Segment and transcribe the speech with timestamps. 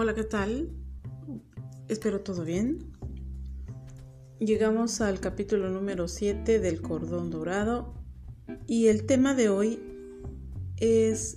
[0.00, 0.68] Hola, ¿qué tal?
[1.88, 2.92] Espero todo bien.
[4.38, 7.94] Llegamos al capítulo número 7 del cordón dorado
[8.68, 9.80] y el tema de hoy
[10.76, 11.36] es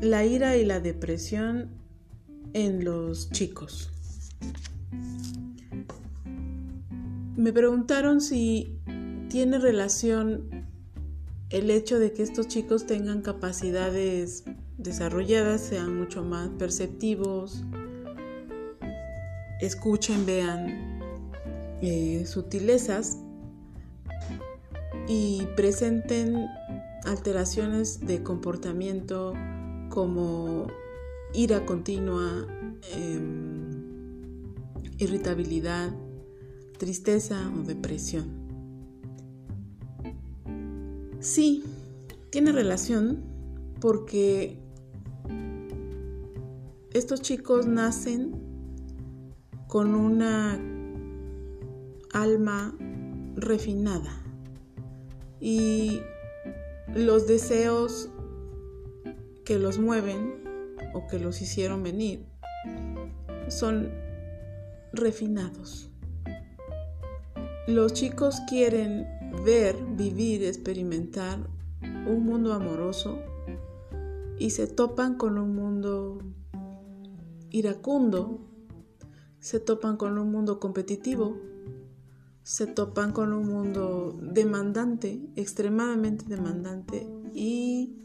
[0.00, 1.68] la ira y la depresión
[2.54, 3.92] en los chicos.
[7.36, 8.80] Me preguntaron si
[9.28, 10.48] tiene relación
[11.50, 14.44] el hecho de que estos chicos tengan capacidades
[14.82, 17.64] desarrolladas, sean mucho más perceptivos,
[19.60, 21.00] escuchen, vean
[21.82, 23.18] eh, sutilezas
[25.06, 26.46] y presenten
[27.04, 29.34] alteraciones de comportamiento
[29.88, 30.66] como
[31.34, 32.46] ira continua,
[32.94, 34.54] em,
[34.98, 35.90] irritabilidad,
[36.78, 38.40] tristeza o depresión.
[41.20, 41.64] Sí,
[42.30, 43.22] tiene relación
[43.80, 44.58] porque
[46.92, 48.32] estos chicos nacen
[49.68, 50.58] con una
[52.12, 52.74] alma
[53.36, 54.10] refinada
[55.40, 56.00] y
[56.94, 58.10] los deseos
[59.44, 60.42] que los mueven
[60.92, 62.26] o que los hicieron venir
[63.48, 63.90] son
[64.92, 65.90] refinados.
[67.68, 69.06] Los chicos quieren
[69.44, 71.38] ver, vivir, experimentar
[71.82, 73.20] un mundo amoroso
[74.38, 76.18] y se topan con un mundo
[77.50, 78.40] iracundo,
[79.38, 81.36] se topan con un mundo competitivo,
[82.42, 87.96] se topan con un mundo demandante, extremadamente demandante y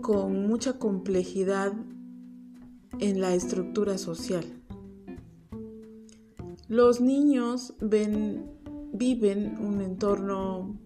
[0.00, 1.72] con mucha complejidad
[2.98, 4.44] en la estructura social.
[6.68, 8.52] Los niños ven
[8.92, 10.78] viven un entorno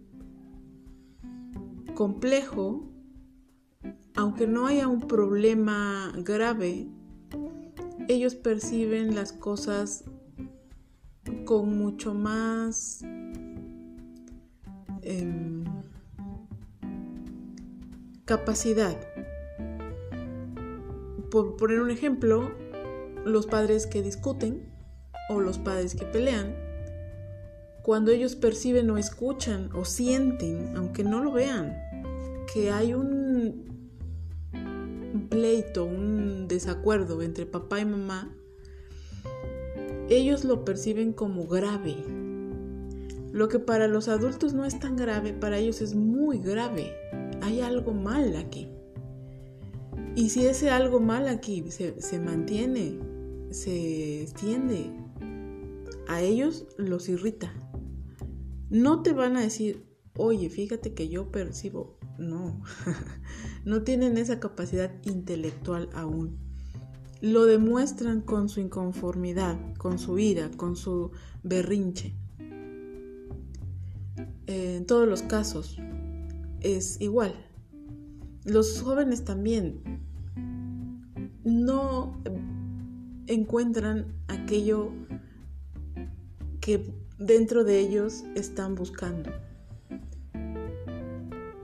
[1.95, 2.89] complejo,
[4.15, 6.89] aunque no haya un problema grave,
[8.09, 10.05] ellos perciben las cosas
[11.45, 13.03] con mucho más
[15.03, 15.65] em,
[18.25, 18.97] capacidad.
[21.31, 22.51] Por poner un ejemplo,
[23.25, 24.63] los padres que discuten
[25.29, 26.67] o los padres que pelean
[27.87, 31.77] cuando ellos perciben o escuchan o sienten, aunque no lo vean,
[32.53, 33.76] que hay un,
[35.29, 38.35] pleito, un desacuerdo entre papá y mamá,
[40.09, 41.97] ellos lo perciben como grave.
[43.33, 46.93] Lo que para los adultos no es tan grave, para ellos es muy grave.
[47.43, 48.69] Hay algo mal aquí.
[50.15, 52.99] Y si ese algo mal aquí se, se mantiene,
[53.51, 54.91] se extiende,
[56.09, 57.53] a ellos los irrita.
[58.71, 59.85] No te van a decir,
[60.17, 61.99] oye, fíjate que yo percibo.
[62.19, 62.63] No,
[63.65, 66.39] no tienen esa capacidad intelectual aún.
[67.21, 71.11] Lo demuestran con su inconformidad, con su ira, con su
[71.43, 72.15] berrinche.
[74.47, 75.79] En todos los casos
[76.61, 77.35] es igual.
[78.45, 79.81] Los jóvenes también
[81.43, 82.23] no
[83.27, 84.93] encuentran aquello
[86.61, 89.31] que dentro de ellos están buscando.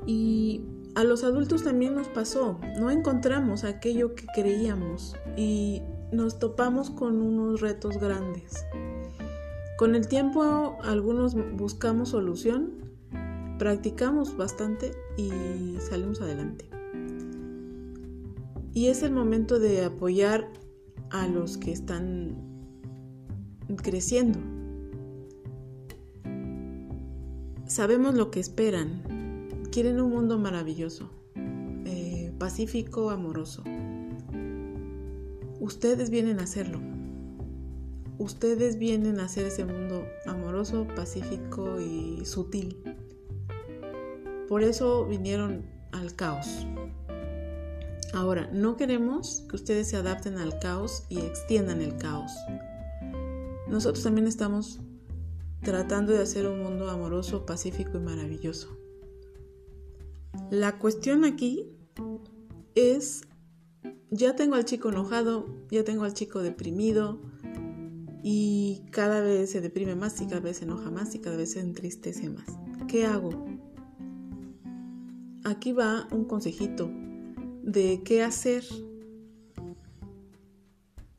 [0.06, 0.62] Y
[0.94, 7.22] a los adultos también nos pasó, no encontramos aquello que creíamos y nos topamos con
[7.22, 8.64] unos retos grandes.
[9.78, 12.72] Con el tiempo algunos buscamos solución,
[13.58, 15.30] practicamos bastante y
[15.88, 16.68] salimos adelante.
[18.74, 20.48] Y es el momento de apoyar
[21.10, 22.36] a los que están
[23.82, 24.38] creciendo,
[27.72, 29.00] Sabemos lo que esperan.
[29.72, 33.64] Quieren un mundo maravilloso, eh, pacífico, amoroso.
[35.60, 36.78] Ustedes vienen a hacerlo.
[38.18, 42.82] Ustedes vienen a hacer ese mundo amoroso, pacífico y sutil.
[44.46, 46.66] Por eso vinieron al caos.
[48.12, 52.30] Ahora, no queremos que ustedes se adapten al caos y extiendan el caos.
[53.68, 54.80] Nosotros también estamos
[55.62, 58.81] tratando de hacer un mundo amoroso, pacífico y maravilloso.
[60.52, 61.66] La cuestión aquí
[62.74, 63.22] es,
[64.10, 67.22] ya tengo al chico enojado, ya tengo al chico deprimido
[68.22, 71.52] y cada vez se deprime más y cada vez se enoja más y cada vez
[71.52, 72.44] se entristece más.
[72.86, 73.46] ¿Qué hago?
[75.42, 76.90] Aquí va un consejito
[77.62, 78.62] de qué hacer.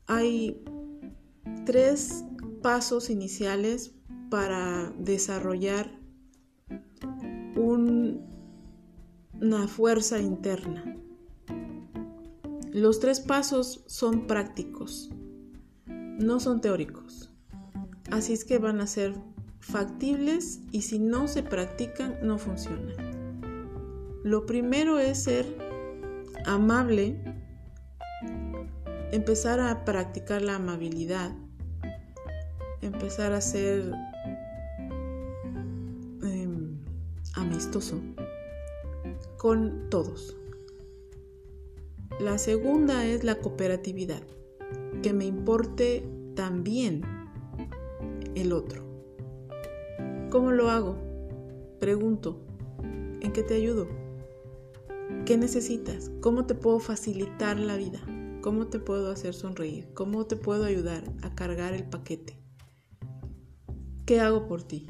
[0.06, 0.62] Hay
[1.66, 2.24] tres
[2.62, 3.96] pasos iniciales
[4.30, 5.90] para desarrollar
[9.40, 10.96] una fuerza interna.
[12.72, 15.10] Los tres pasos son prácticos,
[15.86, 17.30] no son teóricos.
[18.10, 19.14] Así es que van a ser
[19.60, 23.14] factibles y si no se practican no funcionan.
[24.24, 25.46] Lo primero es ser
[26.46, 27.16] amable,
[29.12, 31.32] empezar a practicar la amabilidad,
[32.82, 33.92] empezar a ser
[36.22, 36.78] em,
[37.34, 38.00] amistoso
[39.44, 40.34] con todos.
[42.18, 44.22] La segunda es la cooperatividad,
[45.02, 46.02] que me importe
[46.34, 47.02] también
[48.34, 48.82] el otro.
[50.30, 50.96] ¿Cómo lo hago?
[51.78, 52.40] Pregunto,
[53.20, 53.86] ¿en qué te ayudo?
[55.26, 56.10] ¿Qué necesitas?
[56.22, 58.00] ¿Cómo te puedo facilitar la vida?
[58.40, 59.92] ¿Cómo te puedo hacer sonreír?
[59.92, 62.38] ¿Cómo te puedo ayudar a cargar el paquete?
[64.06, 64.86] ¿Qué hago por ti?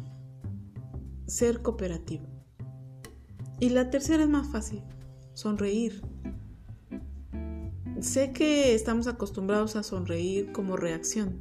[1.27, 2.34] Ser cooperativo.
[3.65, 4.83] Y la tercera es más fácil,
[5.33, 6.03] sonreír,
[7.99, 11.39] Sé que estamos acostumbrados a sonreír como reacción,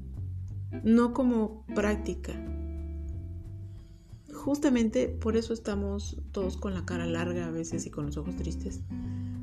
[0.85, 2.31] no como práctica.
[4.33, 8.37] Justamente por eso estamos todos con la cara larga a veces y con los ojos
[8.37, 8.83] tristes,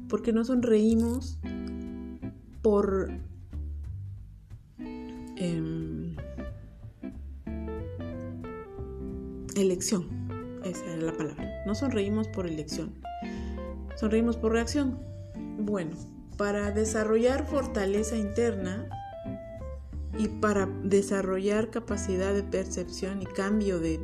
[0.08, 1.38] porque no sonreímos
[2.62, 3.10] por
[5.36, 6.16] em,
[9.54, 10.19] elección.
[10.64, 11.62] Esa la palabra.
[11.66, 12.94] No sonreímos por elección.
[13.96, 14.98] Sonreímos por reacción.
[15.58, 15.92] Bueno,
[16.36, 18.88] para desarrollar fortaleza interna
[20.18, 24.00] y para desarrollar capacidad de percepción y cambio de,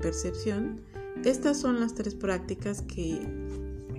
[0.00, 0.80] percepción,
[1.24, 3.20] estas son las tres prácticas que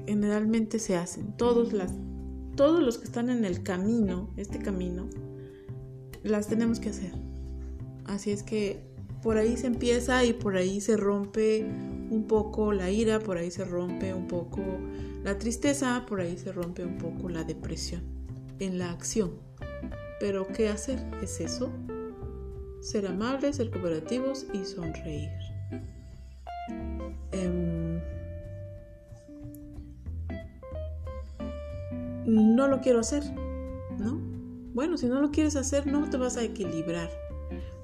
[0.06, 1.36] generalmente se hacen.
[1.38, 5.10] Todos los que están en el camino, este camino,
[6.24, 7.12] las tenemos que hacer.
[8.06, 8.82] Así es que
[9.22, 11.66] por ahí se empieza y por ahí se rompe
[12.10, 14.62] un poco la ira, por ahí se rompe un poco
[15.24, 18.02] la tristeza, por ahí se rompe un poco la depresión
[18.60, 19.32] en la acción.
[20.20, 21.00] Pero ¿qué hacer?
[21.22, 21.70] Es eso.
[22.82, 25.30] Ser amables, ser cooperativos y sonreír.
[27.32, 28.00] Em,
[32.26, 33.24] no lo quiero hacer,
[34.00, 34.20] ¿no?
[34.74, 37.10] Bueno, si no lo quieres hacer, no te vas a equilibrar.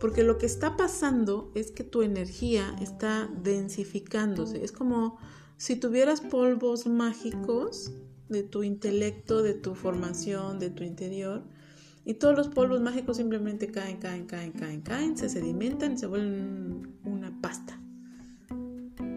[0.03, 4.61] Porque lo que está pasando es que tu energía está densificándose.
[4.61, 5.17] Es como
[5.55, 7.94] si tuvieras polvos mágicos
[8.27, 11.44] de tu intelecto, de tu formación, de tu interior,
[12.03, 16.07] y todos los polvos mágicos simplemente caen, caen, caen, caen, caen, se sedimentan y se
[16.07, 17.79] vuelven una pasta.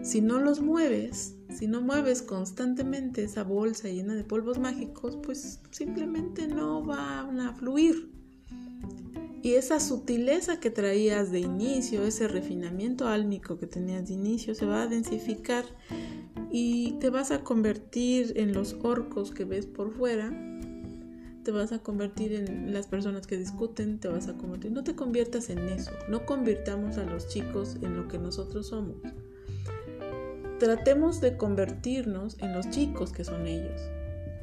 [0.03, 5.59] Si no los mueves, si no mueves constantemente esa bolsa llena de polvos mágicos, pues
[5.69, 8.16] simplemente no van a fluir.
[9.41, 14.65] Y esa sutileza que traías de inicio, ese refinamiento álmico que tenías de inicio, se
[14.65, 15.65] va a densificar
[16.51, 20.31] y te vas a convertir en los orcos que ves por fuera,
[21.43, 24.95] te vas a convertir en las personas que discuten, te vas a convertir, no te
[24.95, 28.97] conviertas en eso, no convirtamos a los chicos en lo que nosotros somos.
[30.59, 33.79] Tratemos de convertirnos en los chicos que son ellos.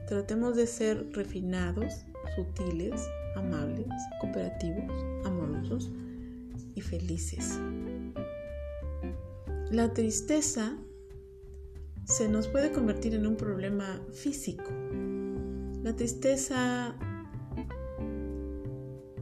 [0.06, 2.06] Tratemos de ser refinados,
[2.37, 3.02] sutiles,
[3.37, 3.87] amables,
[4.21, 4.93] cooperativos,
[5.25, 5.91] amorosos
[6.75, 7.59] y felices.
[9.71, 10.77] La tristeza
[12.05, 14.71] se nos puede convertir en un problema físico.
[15.83, 16.97] La tristeza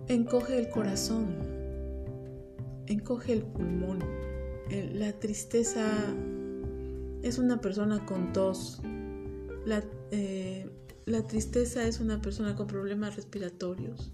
[0.08, 1.36] encoge el corazón,
[2.86, 4.00] encoge el pulmón.
[4.94, 5.86] La tristeza
[7.22, 8.80] es una persona con tos.
[9.64, 10.68] La, eh,
[11.26, 14.12] tristeza es una persona con problemas respiratorios.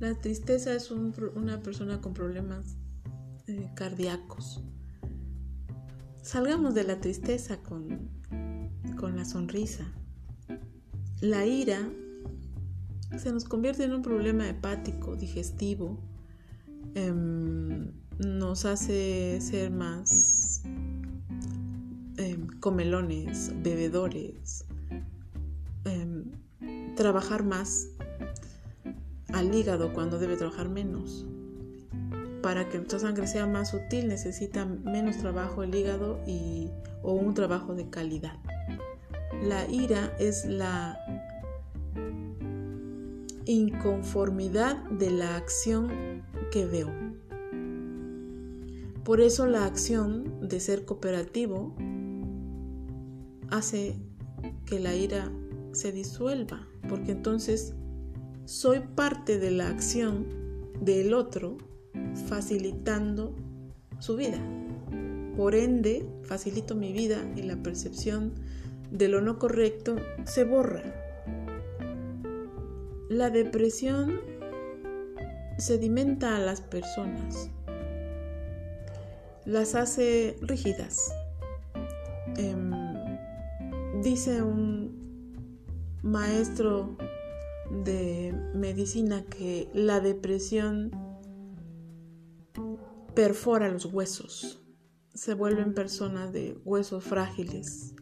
[0.00, 2.76] La tristeza es una persona con problemas
[3.46, 4.62] eh, cardíacos.
[6.22, 8.10] Salgamos de la tristeza con,
[8.96, 9.84] con la sonrisa.
[11.20, 11.88] La ira
[13.18, 15.98] se nos convierte en un problema hepático, digestivo,
[16.94, 20.62] em, nos hace ser más
[22.16, 24.64] em, comelones, bebedores,
[25.84, 26.24] em,
[26.96, 27.88] trabajar más
[29.32, 31.26] al hígado cuando debe trabajar menos
[32.44, 36.68] para que nuestra sangre sea más útil necesita menos trabajo el hígado y,
[37.02, 38.38] o un trabajo de calidad.
[39.42, 40.98] La ira es la
[43.46, 46.22] inconformidad de la acción
[46.52, 46.92] que veo.
[49.04, 51.74] Por eso la acción de ser cooperativo
[53.50, 53.96] hace
[54.66, 55.32] que la ira
[55.74, 57.74] se disuelva, porque entonces
[58.44, 60.26] soy parte de la acción
[60.80, 61.58] del otro
[62.28, 63.34] facilitando
[63.98, 64.38] su vida.
[65.36, 68.32] Por ende, facilito mi vida y la percepción
[68.90, 70.82] de lo no correcto se borra.
[73.08, 74.20] La depresión
[75.58, 77.50] sedimenta a las personas,
[79.44, 81.12] las hace rígidas.
[82.36, 82.72] Em,
[84.02, 85.03] dice un
[86.04, 86.96] maestro
[87.84, 90.92] de medicina que la depresión
[93.14, 94.60] perfora los huesos,
[95.14, 97.94] se vuelven personas de huesos frágiles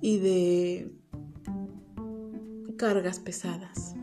[0.00, 0.92] y de
[2.76, 3.94] cargas pesadas.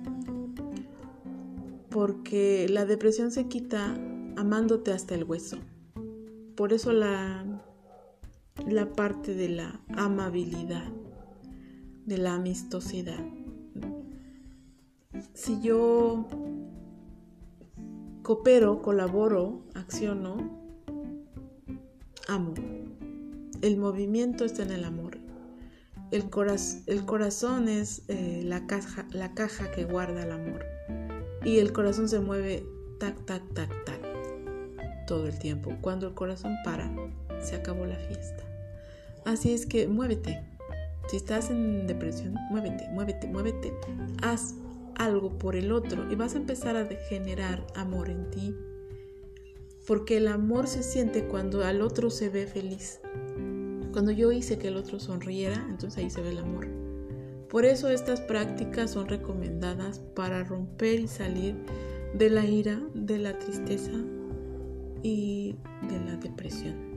[1.90, 3.96] Porque la depresión se quita
[4.38, 5.58] amándote hasta el hueso.
[6.56, 7.46] Por eso la,
[8.68, 10.90] la parte de la amabilidad,
[12.06, 13.24] de la amistosidad.
[15.34, 16.28] Si yo
[18.24, 20.38] coopero, colaboro, acciono,
[22.28, 22.54] amo.
[23.62, 25.20] El movimiento está en el amor.
[26.12, 26.26] El,
[26.88, 30.66] el corazón es eh, la, caja, la caja que guarda el amor.
[31.44, 32.66] Y el corazón se mueve
[33.00, 34.02] tac, tac, tac, tac
[35.08, 35.76] todo el tiempo.
[35.82, 36.90] Cuando el corazón para,
[37.42, 38.44] se acabó la fiesta.
[39.26, 40.51] Así es que muévete.
[41.12, 43.74] Si estás en depresión, muévete, muévete, muévete.
[44.24, 44.56] Haz
[44.96, 48.56] algo por el otro y vas a empezar a generar amor en ti.
[49.86, 53.02] Porque el amor se siente cuando al otro se ve feliz.
[53.92, 56.70] Cuando yo hice que el otro sonriera, entonces ahí se ve el amor.
[57.50, 61.58] Por eso estas prácticas son recomendadas para romper y salir
[62.14, 63.92] de la ira, de la tristeza
[65.04, 65.58] y
[65.90, 66.91] de la depresión.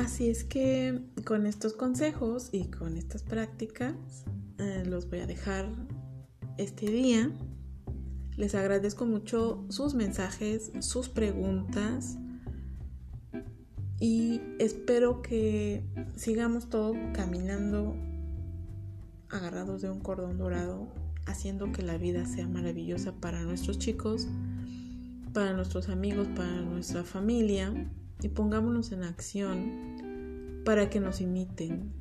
[0.00, 4.24] Así es que con estos consejos y con estas prácticas
[4.56, 5.68] eh, los voy a dejar
[6.56, 7.30] este día.
[8.38, 12.16] Les agradezco mucho sus mensajes, sus preguntas
[13.98, 15.84] y espero que
[16.16, 17.94] sigamos todos caminando
[19.28, 20.88] agarrados de un cordón dorado,
[21.26, 24.28] haciendo que la vida sea maravillosa para nuestros chicos,
[25.34, 27.74] para nuestros amigos, para nuestra familia
[28.22, 31.92] y pongámonos en acción para que nos imiten.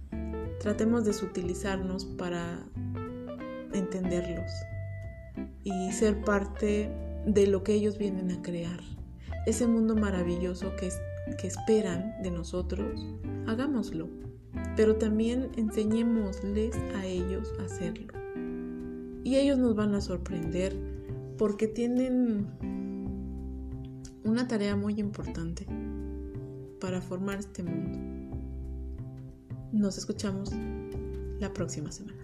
[0.60, 2.60] Tratemos de sutilizarnos para
[3.74, 4.52] entenderlos
[5.64, 6.92] y ser parte
[7.26, 8.80] de lo que ellos vienen a crear.
[9.46, 10.90] Ese mundo maravilloso que
[11.38, 13.06] que esperan de nosotros,
[13.48, 14.10] hagámoslo,
[14.76, 18.14] pero también enseñémosles a ellos a hacerlo.
[19.24, 20.76] Y ellos nos van a sorprender
[21.38, 22.48] porque tienen
[24.24, 25.66] una tarea muy importante
[26.79, 28.00] para formar este mundo.
[29.71, 30.51] Nos escuchamos
[31.39, 32.19] la próxima semana.